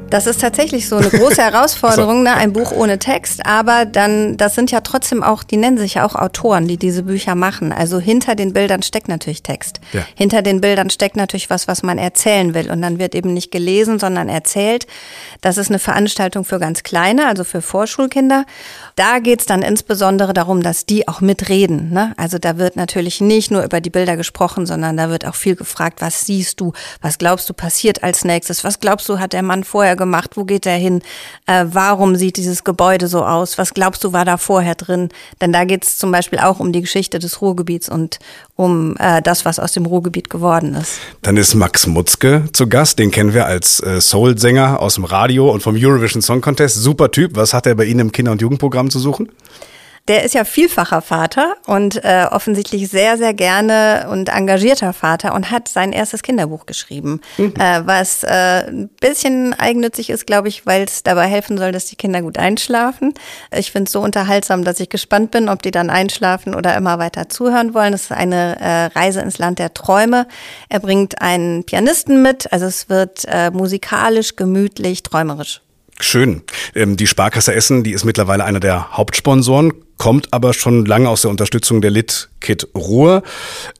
[0.09, 2.35] Das ist tatsächlich so eine große Herausforderung, ne?
[2.35, 6.07] ein Buch ohne Text, aber dann, das sind ja trotzdem auch, die nennen sich ja
[6.07, 7.73] auch Autoren, die diese Bücher machen.
[7.73, 9.81] Also hinter den Bildern steckt natürlich Text.
[9.93, 10.03] Ja.
[10.15, 12.71] Hinter den Bildern steckt natürlich was, was man erzählen will.
[12.71, 14.87] Und dann wird eben nicht gelesen, sondern erzählt.
[15.41, 18.45] Das ist eine Veranstaltung für ganz Kleine, also für Vorschulkinder.
[18.95, 21.91] Da geht's dann insbesondere darum, dass die auch mitreden.
[21.91, 22.13] Ne?
[22.17, 25.57] Also da wird natürlich nicht nur über die Bilder gesprochen, sondern da wird auch viel
[25.57, 29.43] gefragt, was siehst du, was glaubst du passiert als nächstes, was glaubst du, hat der
[29.43, 31.03] Mann vorher gemacht, wo geht er hin,
[31.47, 35.09] äh, warum sieht dieses Gebäude so aus, was glaubst du, war da vorher drin.
[35.41, 38.19] Denn da geht's zum Beispiel auch um die Geschichte des Ruhrgebiets und
[38.55, 40.99] um äh, das, was aus dem Ruhrgebiet geworden ist.
[41.23, 45.51] Dann ist Max Mutzke zu Gast, den kennen wir als äh, Soul-Sänger aus dem Radio
[45.51, 46.77] und vom Eurovision Song Contest.
[46.77, 47.37] Super Typ.
[47.37, 49.31] Was hat er bei Ihnen im Kinder- und Jugendprogramm zu suchen?
[50.09, 55.51] Der ist ja vielfacher Vater und äh, offensichtlich sehr, sehr gerne und engagierter Vater und
[55.51, 57.55] hat sein erstes Kinderbuch geschrieben, mhm.
[57.59, 61.87] äh, was äh, ein bisschen eigennützig ist, glaube ich, weil es dabei helfen soll, dass
[61.87, 63.15] die Kinder gut einschlafen.
[63.53, 67.01] Ich finde es so unterhaltsam, dass ich gespannt bin, ob die dann einschlafen oder immer
[67.01, 67.93] weiter zuhören wollen.
[67.93, 70.29] Es ist eine äh, Reise ins Land der Träume.
[70.69, 75.63] Er bringt einen Pianisten mit, also es wird äh, musikalisch, gemütlich, träumerisch.
[76.01, 76.43] Schön.
[76.75, 81.23] Ähm, die Sparkasse Essen, die ist mittlerweile einer der Hauptsponsoren, kommt aber schon lange aus
[81.23, 83.23] der Unterstützung der Lit Kit Ruhr.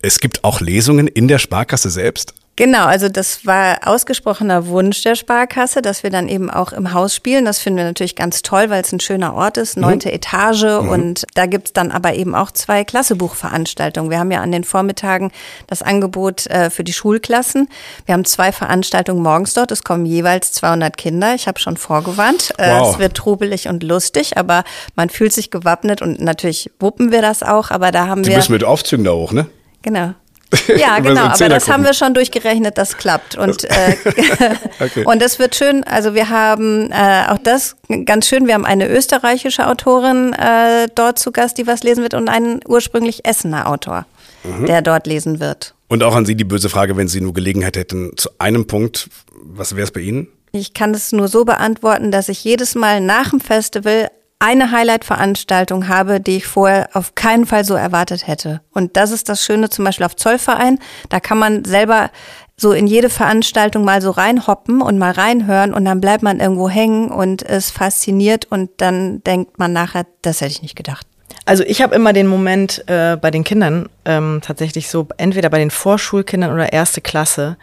[0.01, 2.35] Es gibt auch Lesungen in der Sparkasse selbst.
[2.57, 7.15] Genau, also das war ausgesprochener Wunsch der Sparkasse, dass wir dann eben auch im Haus
[7.15, 7.45] spielen.
[7.45, 10.15] Das finden wir natürlich ganz toll, weil es ein schöner Ort ist, neunte mhm.
[10.15, 10.63] Etage.
[10.65, 10.89] Mhm.
[10.89, 14.11] Und da gibt's dann aber eben auch zwei Klassebuchveranstaltungen.
[14.11, 15.33] Wir haben ja an den Vormittagen
[15.67, 17.69] das Angebot äh, für die Schulklassen.
[18.07, 19.71] Wir haben zwei Veranstaltungen morgens dort.
[19.71, 21.35] Es kommen jeweils 200 Kinder.
[21.35, 22.55] Ich habe schon vorgewarnt.
[22.57, 22.95] Äh, wow.
[22.95, 24.65] Es wird trubelig und lustig, aber
[24.95, 27.71] man fühlt sich gewappnet und natürlich wuppen wir das auch.
[27.71, 28.37] Aber da haben Sie wir.
[28.37, 29.45] Sie müssen mit Aufzügen da hoch, ne?
[29.83, 30.15] Genau.
[30.77, 33.37] Ja, genau, aber das haben wir schon durchgerechnet, das klappt.
[33.37, 33.97] Und, äh,
[34.81, 35.05] okay.
[35.05, 39.67] und wird schön, also wir haben äh, auch das ganz schön, wir haben eine österreichische
[39.67, 44.07] Autorin äh, dort zu Gast, die was lesen wird, und einen ursprünglich Essener Autor,
[44.45, 44.67] mhm.
[44.67, 45.75] der dort lesen wird.
[45.89, 49.09] Und auch an Sie die böse Frage, wenn Sie nur Gelegenheit hätten, zu einem Punkt,
[49.33, 50.29] was wäre es bei Ihnen?
[50.53, 55.89] Ich kann es nur so beantworten, dass ich jedes Mal nach dem Festival eine Highlight-Veranstaltung
[55.89, 58.61] habe, die ich vorher auf keinen Fall so erwartet hätte.
[58.71, 60.79] Und das ist das Schöne zum Beispiel auf Zollverein.
[61.09, 62.11] Da kann man selber
[62.57, 66.69] so in jede Veranstaltung mal so reinhoppen und mal reinhören und dann bleibt man irgendwo
[66.69, 71.07] hängen und ist fasziniert und dann denkt man nachher, das hätte ich nicht gedacht.
[71.49, 75.59] Also ich habe immer den Moment äh, bei den Kindern ähm, tatsächlich so, entweder bei
[75.59, 77.57] den Vorschulkindern oder erste Klasse.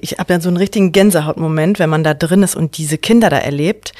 [0.00, 3.30] Ich habe dann so einen richtigen Gänsehautmoment, wenn man da drin ist und diese Kinder
[3.30, 3.92] da erlebt.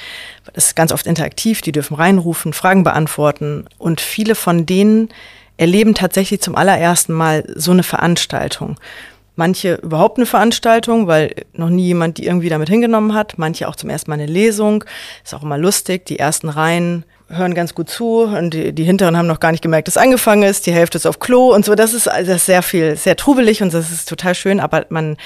[0.53, 5.09] Das ist ganz oft interaktiv, die dürfen reinrufen, Fragen beantworten und viele von denen
[5.57, 8.77] erleben tatsächlich zum allerersten Mal so eine Veranstaltung.
[9.37, 13.38] Manche überhaupt eine Veranstaltung, weil noch nie jemand die irgendwie damit hingenommen hat.
[13.38, 14.83] Manche auch zum ersten Mal eine Lesung.
[15.22, 16.07] Ist auch immer lustig.
[16.07, 19.62] Die ersten Reihen hören ganz gut zu und die, die hinteren haben noch gar nicht
[19.62, 20.66] gemerkt, dass angefangen ist.
[20.66, 21.74] Die Hälfte ist auf Klo und so.
[21.74, 24.60] Das ist, also das ist sehr viel, sehr trubelig und das ist total schön.
[24.60, 25.16] Aber man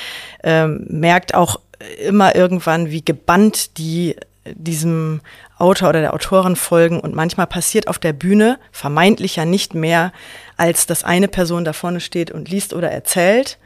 [0.42, 1.60] ähm, merkt auch
[2.04, 5.20] immer irgendwann, wie gebannt die diesem
[5.58, 10.12] Autor oder der Autorin folgen und manchmal passiert auf der Bühne vermeintlich ja nicht mehr,
[10.56, 13.58] als dass eine Person da vorne steht und liest oder erzählt.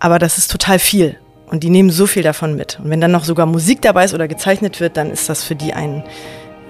[0.00, 2.80] Aber das ist total viel und die nehmen so viel davon mit.
[2.80, 5.54] Und wenn dann noch sogar Musik dabei ist oder gezeichnet wird, dann ist das für
[5.54, 6.02] die ein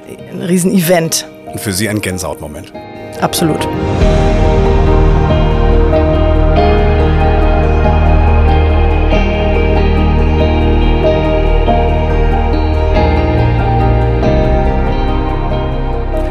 [0.06, 1.26] ein Riesenevent.
[1.46, 2.72] Und für Sie ein Gänsehautmoment.
[3.20, 3.68] Absolut.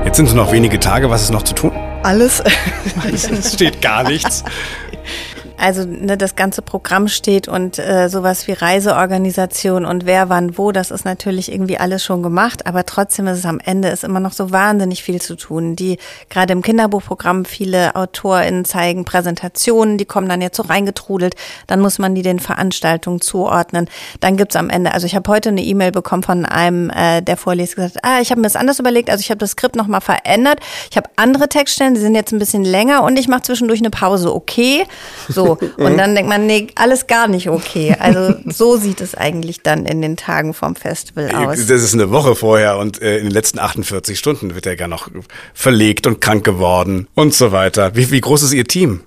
[0.05, 1.09] Jetzt sind es noch wenige Tage.
[1.09, 1.71] Was ist noch zu tun?
[2.03, 2.43] Alles.
[3.12, 4.43] es steht gar nichts.
[5.63, 10.73] Also ne, das ganze Programm steht und äh, sowas wie Reiseorganisation und wer wann wo,
[10.73, 14.19] das ist natürlich irgendwie alles schon gemacht, aber trotzdem ist es am Ende ist immer
[14.19, 15.78] noch so wahnsinnig viel zu tun.
[15.78, 15.99] Die
[16.30, 21.36] gerade im Kinderbuchprogramm viele AutorInnen zeigen Präsentationen, die kommen dann jetzt so reingetrudelt,
[21.67, 23.89] dann muss man die den Veranstaltungen zuordnen.
[24.19, 27.38] Dann gibt's am Ende, also ich habe heute eine E-Mail bekommen von einem, äh, der
[27.38, 30.02] vorliest, gesagt, ah, ich habe mir das anders überlegt, also ich habe das Skript nochmal
[30.02, 30.60] verändert,
[30.91, 33.91] ich habe andere Textstellen, die sind jetzt ein bisschen länger und ich mache zwischendurch eine
[33.91, 34.86] Pause, okay.
[35.30, 37.95] So, und dann denkt man, nee, alles gar nicht okay.
[37.99, 41.65] Also so sieht es eigentlich dann in den Tagen vom Festival aus.
[41.67, 44.87] Das ist eine Woche vorher und äh, in den letzten 48 Stunden wird er gar
[44.87, 45.09] noch
[45.53, 47.95] verlegt und krank geworden und so weiter.
[47.95, 49.01] Wie, wie groß ist Ihr Team?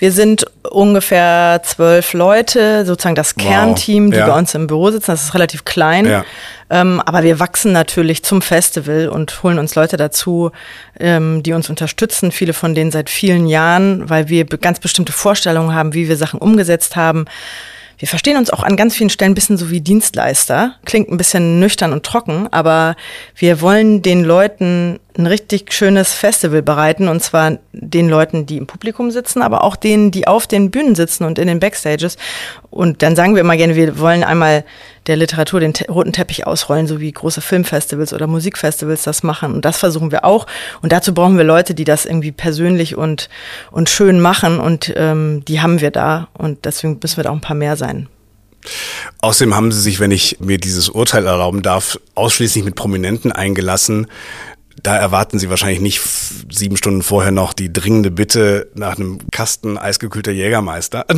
[0.00, 4.26] Wir sind ungefähr zwölf Leute, sozusagen das Kernteam, die ja.
[4.26, 5.10] bei uns im Büro sitzen.
[5.10, 6.06] Das ist relativ klein.
[6.06, 6.24] Ja.
[6.70, 10.52] Ähm, aber wir wachsen natürlich zum Festival und holen uns Leute dazu,
[10.98, 12.32] ähm, die uns unterstützen.
[12.32, 16.40] Viele von denen seit vielen Jahren, weil wir ganz bestimmte Vorstellungen haben, wie wir Sachen
[16.40, 17.26] umgesetzt haben.
[17.98, 20.76] Wir verstehen uns auch an ganz vielen Stellen ein bisschen so wie Dienstleister.
[20.86, 22.96] Klingt ein bisschen nüchtern und trocken, aber
[23.36, 28.66] wir wollen den Leuten ein richtig schönes Festival bereiten und zwar den Leuten, die im
[28.66, 32.16] Publikum sitzen, aber auch denen, die auf den Bühnen sitzen und in den Backstages.
[32.70, 34.64] Und dann sagen wir immer gerne, wir wollen einmal
[35.06, 39.54] der Literatur den te roten Teppich ausrollen, so wie große Filmfestivals oder Musikfestivals das machen.
[39.54, 40.46] Und das versuchen wir auch.
[40.82, 43.28] Und dazu brauchen wir Leute, die das irgendwie persönlich und,
[43.70, 44.60] und schön machen.
[44.60, 46.28] Und ähm, die haben wir da.
[46.32, 48.08] Und deswegen müssen wir da auch ein paar mehr sein.
[49.20, 54.06] Außerdem haben Sie sich, wenn ich mir dieses Urteil erlauben darf, ausschließlich mit Prominenten eingelassen
[54.82, 56.00] da erwarten Sie wahrscheinlich nicht
[56.50, 61.04] sieben Stunden vorher noch die dringende Bitte nach einem Kasten eisgekühlter Jägermeister.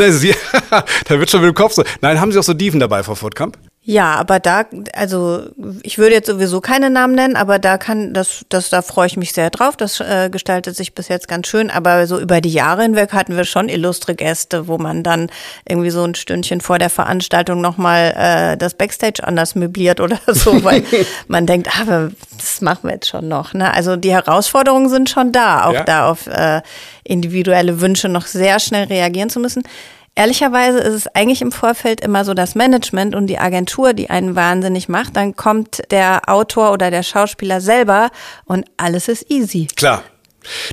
[0.71, 1.85] da wird schon mit dem Kopf so.
[2.01, 3.59] Nein, haben Sie auch so Dieven dabei, Frau Furtkamp?
[3.85, 4.65] Ja, aber da,
[4.95, 5.43] also
[5.83, 9.17] ich würde jetzt sowieso keine Namen nennen, aber da kann, das, das, da freue ich
[9.17, 9.77] mich sehr drauf.
[9.77, 11.69] Das äh, gestaltet sich bis jetzt ganz schön.
[11.69, 15.31] Aber so über die Jahre hinweg hatten wir schon illustre Gäste, wo man dann
[15.69, 20.63] irgendwie so ein Stündchen vor der Veranstaltung nochmal äh, das Backstage anders möbliert oder so,
[20.63, 20.85] weil
[21.27, 23.53] man denkt, ah, das machen wir jetzt schon noch.
[23.53, 23.75] Ne?
[23.75, 25.83] Also die Herausforderungen sind schon da, auch ja.
[25.83, 26.63] da auf äh,
[27.03, 29.65] individuelle Wünsche noch sehr schnell reagieren zu müssen.
[30.15, 34.37] Ehrlicherweise ist es eigentlich im Vorfeld immer so das Management und die Agentur, die einen
[34.37, 35.17] wahnsinnig macht.
[35.17, 38.11] Dann kommt der Autor oder der Schauspieler selber
[38.45, 39.69] und alles ist easy.
[39.75, 40.03] Klar.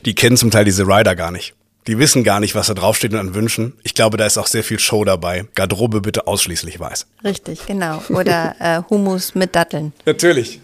[0.06, 1.54] Die kennen zum Teil diese Rider gar nicht.
[1.88, 3.74] Die wissen gar nicht, was da draufsteht und an Wünschen.
[3.84, 5.46] Ich glaube, da ist auch sehr viel Show dabei.
[5.56, 7.08] Garderobe bitte ausschließlich weiß.
[7.24, 8.04] Richtig, genau.
[8.10, 9.94] Oder äh, Hummus mit Datteln.
[10.06, 10.60] Natürlich.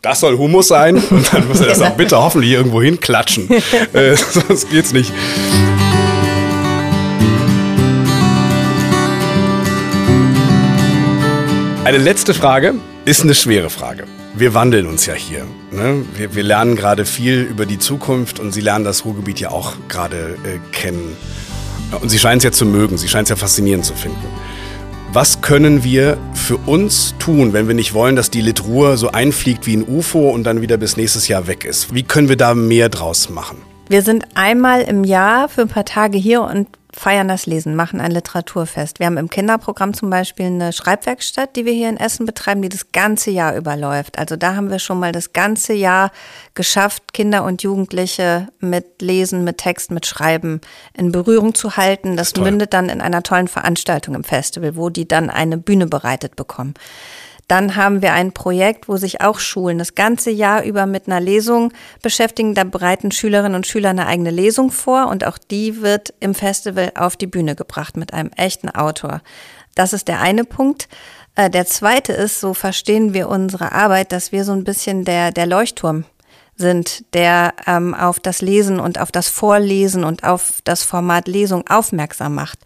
[0.00, 3.50] Das soll Hummus sein und dann muss er das auch bitte hoffentlich irgendwo hinklatschen.
[3.92, 5.12] äh, sonst geht's nicht.
[11.84, 14.04] Eine letzte Frage ist eine schwere Frage.
[14.32, 15.44] Wir wandeln uns ja hier.
[15.70, 16.02] Ne?
[16.16, 19.74] Wir, wir, lernen gerade viel über die Zukunft und Sie lernen das Ruhrgebiet ja auch
[19.86, 21.14] gerade äh, kennen.
[22.00, 24.24] Und Sie scheinen es ja zu mögen, Sie scheinen es ja faszinierend zu finden.
[25.12, 29.66] Was können wir für uns tun, wenn wir nicht wollen, dass die Litruhr so einfliegt
[29.66, 31.94] wie ein UFO und dann wieder bis nächstes Jahr weg ist?
[31.94, 33.58] Wie können wir da mehr draus machen?
[33.90, 38.00] Wir sind einmal im Jahr für ein paar Tage hier und feiern das Lesen, machen
[38.00, 38.98] ein Literaturfest.
[38.98, 42.68] Wir haben im Kinderprogramm zum Beispiel eine Schreibwerkstatt, die wir hier in Essen betreiben, die
[42.68, 44.18] das ganze Jahr überläuft.
[44.18, 46.12] Also da haben wir schon mal das ganze Jahr
[46.54, 50.60] geschafft, Kinder und Jugendliche mit Lesen, mit Text, mit Schreiben
[50.96, 52.16] in Berührung zu halten.
[52.16, 55.86] Das, das mündet dann in einer tollen Veranstaltung im Festival, wo die dann eine Bühne
[55.86, 56.74] bereitet bekommen.
[57.48, 61.20] Dann haben wir ein Projekt, wo sich auch Schulen das ganze Jahr über mit einer
[61.20, 62.54] Lesung beschäftigen.
[62.54, 66.92] Da bereiten Schülerinnen und Schüler eine eigene Lesung vor und auch die wird im Festival
[66.94, 69.20] auf die Bühne gebracht mit einem echten Autor.
[69.74, 70.88] Das ist der eine Punkt.
[71.34, 75.30] Äh, der zweite ist, so verstehen wir unsere Arbeit, dass wir so ein bisschen der,
[75.30, 76.04] der Leuchtturm
[76.56, 81.66] sind, der ähm, auf das Lesen und auf das Vorlesen und auf das Format Lesung
[81.68, 82.60] aufmerksam macht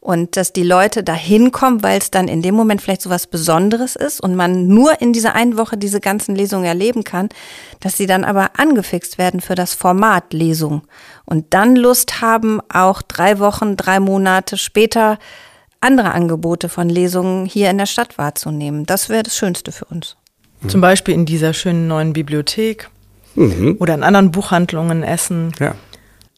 [0.00, 3.26] und dass die Leute da hinkommen, weil es dann in dem Moment vielleicht so was
[3.26, 7.28] Besonderes ist und man nur in dieser einen Woche diese ganzen Lesungen erleben kann,
[7.80, 10.82] dass sie dann aber angefixt werden für das Format Lesung
[11.26, 15.18] und dann Lust haben, auch drei Wochen, drei Monate später
[15.80, 18.86] andere Angebote von Lesungen hier in der Stadt wahrzunehmen.
[18.86, 20.16] Das wäre das Schönste für uns.
[20.66, 22.90] Zum Beispiel in dieser schönen neuen Bibliothek
[23.34, 23.76] mhm.
[23.80, 25.52] oder in anderen Buchhandlungen Essen.
[25.58, 25.74] Ja.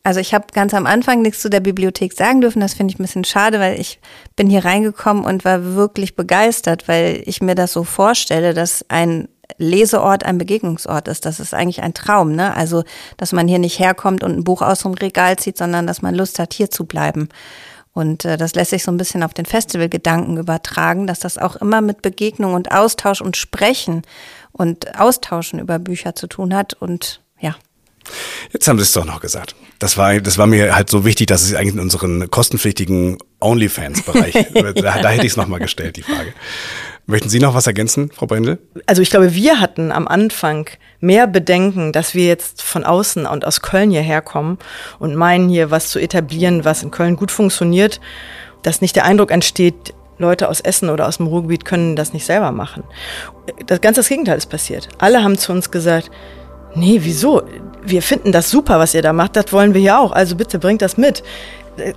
[0.05, 2.61] Also ich habe ganz am Anfang nichts zu der Bibliothek sagen dürfen.
[2.61, 4.01] Das finde ich ein bisschen schade, weil ich
[4.35, 9.29] bin hier reingekommen und war wirklich begeistert, weil ich mir das so vorstelle, dass ein
[9.59, 11.25] Leseort ein Begegnungsort ist.
[11.25, 12.57] Das ist eigentlich ein Traum, ne?
[12.57, 12.83] Also,
[13.17, 16.15] dass man hier nicht herkommt und ein Buch aus dem Regal zieht, sondern dass man
[16.15, 17.29] Lust hat, hier zu bleiben.
[17.93, 21.57] Und äh, das lässt sich so ein bisschen auf den Festivalgedanken übertragen, dass das auch
[21.57, 24.03] immer mit Begegnung und Austausch und Sprechen
[24.53, 26.75] und Austauschen über Bücher zu tun hat.
[26.75, 27.21] Und
[28.53, 29.55] Jetzt haben Sie es doch noch gesagt.
[29.79, 34.35] Das war, das war mir halt so wichtig, dass es eigentlich in unseren kostenpflichtigen OnlyFans-Bereich,
[34.55, 36.33] da, da hätte ich es nochmal gestellt, die Frage.
[37.07, 38.59] Möchten Sie noch was ergänzen, Frau Brendel?
[38.87, 40.69] Also ich glaube, wir hatten am Anfang
[41.01, 44.59] mehr Bedenken, dass wir jetzt von außen und aus Köln hierher kommen
[45.01, 48.01] und meinen hier was zu etablieren, was in Köln gut funktioniert,
[48.63, 52.25] dass nicht der Eindruck entsteht, Leute aus Essen oder aus dem Ruhrgebiet können das nicht
[52.25, 52.85] selber machen.
[53.67, 54.89] Das ganze das Gegenteil ist passiert.
[54.99, 56.11] Alle haben zu uns gesagt,
[56.75, 57.43] nee, wieso?
[57.85, 60.59] Wir finden das super, was ihr da macht, das wollen wir ja auch, also bitte
[60.59, 61.23] bringt das mit.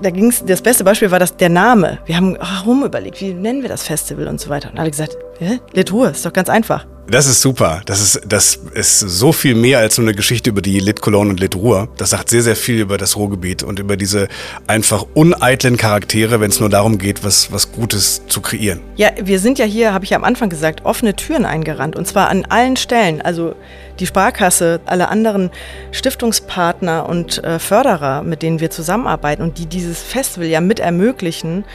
[0.01, 1.99] Da ging's, das beste Beispiel war das der Name.
[2.05, 4.71] Wir haben rum überlegt, wie nennen wir das Festival und so weiter.
[4.71, 5.59] Und alle gesagt, Hä?
[5.73, 6.85] Litruhe, ist doch ganz einfach.
[7.07, 7.81] Das ist super.
[7.85, 11.29] Das ist, das ist so viel mehr als nur eine Geschichte über die Lit Cologne
[11.29, 11.89] und Lit Ruhr.
[11.97, 14.27] Das sagt sehr, sehr viel über das Ruhrgebiet und über diese
[14.65, 18.79] einfach uneitlen Charaktere, wenn es nur darum geht, was, was Gutes zu kreieren.
[18.95, 22.07] Ja, wir sind ja hier, habe ich ja am Anfang gesagt, offene Türen eingerannt und
[22.07, 23.21] zwar an allen Stellen.
[23.21, 23.55] Also
[23.99, 25.51] die Sparkasse, alle anderen
[25.91, 31.65] Stiftungspartner und äh, Förderer, mit denen wir zusammenarbeiten und die dieses Festival ja mit ermöglichen,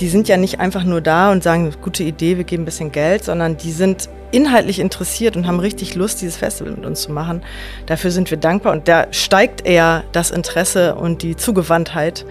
[0.00, 2.92] die sind ja nicht einfach nur da und sagen, gute Idee, wir geben ein bisschen
[2.92, 7.12] Geld, sondern die sind inhaltlich interessiert und haben richtig Lust, dieses Festival mit uns zu
[7.12, 7.42] machen.
[7.86, 12.26] Dafür sind wir dankbar und da steigt eher das Interesse und die Zugewandtheit.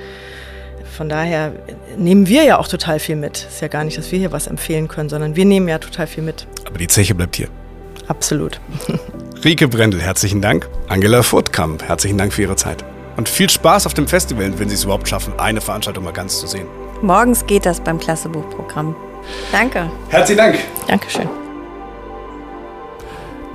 [0.95, 1.53] Von daher
[1.97, 3.37] nehmen wir ja auch total viel mit.
[3.37, 6.07] Ist ja gar nicht, dass wir hier was empfehlen können, sondern wir nehmen ja total
[6.07, 6.47] viel mit.
[6.65, 7.47] Aber die Zeche bleibt hier.
[8.07, 8.59] Absolut.
[9.45, 10.67] Rike Brendel, herzlichen Dank.
[10.87, 12.83] Angela Furtkamp, herzlichen Dank für Ihre Zeit.
[13.15, 16.39] Und viel Spaß auf dem Festival, wenn Sie es überhaupt schaffen, eine Veranstaltung mal ganz
[16.39, 16.65] zu sehen.
[17.03, 18.95] Morgens geht das beim Klassebuchprogramm.
[19.51, 19.91] Danke.
[20.09, 20.57] Herzlichen Dank.
[20.87, 21.44] Dankeschön.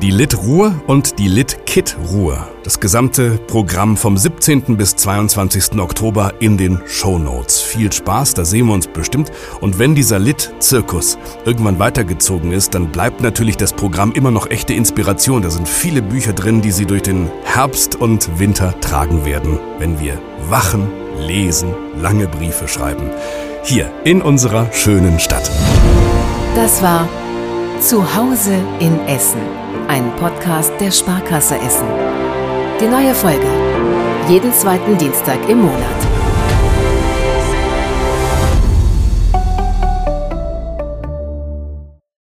[0.02, 2.48] Die Lit Ruhr und die Lit Kit Ruhr.
[2.64, 4.78] Das gesamte Programm vom 17.
[4.78, 5.78] bis 22.
[5.78, 7.60] Oktober in den Show Notes.
[7.60, 9.30] Viel Spaß, da sehen wir uns bestimmt.
[9.60, 14.72] Und wenn dieser Lit-Zirkus irgendwann weitergezogen ist, dann bleibt natürlich das Programm immer noch echte
[14.72, 15.42] Inspiration.
[15.42, 20.00] Da sind viele Bücher drin, die Sie durch den Herbst und Winter tragen werden, wenn
[20.00, 23.10] wir wachen, lesen, lange Briefe schreiben.
[23.64, 25.50] Hier in unserer schönen Stadt.
[26.56, 27.06] Das war
[27.80, 29.40] Zuhause in Essen,
[29.90, 31.88] ein Podcast der Sparkasse Essen.
[32.80, 33.44] Die neue Folge.
[34.28, 36.09] Jeden zweiten Dienstag im Monat.